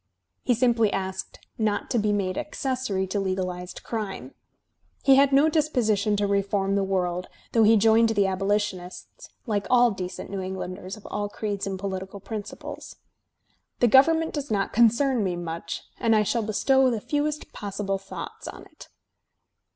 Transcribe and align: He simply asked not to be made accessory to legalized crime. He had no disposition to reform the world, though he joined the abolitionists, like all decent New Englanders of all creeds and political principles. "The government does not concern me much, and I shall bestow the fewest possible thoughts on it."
He 0.41 0.55
simply 0.55 0.91
asked 0.91 1.45
not 1.59 1.91
to 1.91 1.99
be 1.99 2.11
made 2.11 2.35
accessory 2.35 3.05
to 3.05 3.19
legalized 3.19 3.83
crime. 3.83 4.33
He 5.03 5.13
had 5.17 5.31
no 5.31 5.47
disposition 5.47 6.15
to 6.17 6.25
reform 6.25 6.73
the 6.73 6.83
world, 6.83 7.27
though 7.51 7.61
he 7.61 7.77
joined 7.77 8.09
the 8.09 8.25
abolitionists, 8.25 9.29
like 9.45 9.67
all 9.69 9.91
decent 9.91 10.31
New 10.31 10.41
Englanders 10.41 10.97
of 10.97 11.05
all 11.11 11.29
creeds 11.29 11.67
and 11.67 11.77
political 11.77 12.19
principles. 12.19 12.95
"The 13.79 13.87
government 13.87 14.33
does 14.33 14.49
not 14.49 14.73
concern 14.73 15.23
me 15.23 15.35
much, 15.35 15.83
and 15.99 16.15
I 16.15 16.23
shall 16.23 16.41
bestow 16.41 16.89
the 16.89 16.99
fewest 16.99 17.53
possible 17.53 17.99
thoughts 17.99 18.47
on 18.47 18.63
it." 18.65 18.87